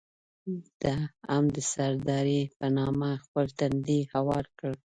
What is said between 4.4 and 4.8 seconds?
کړ.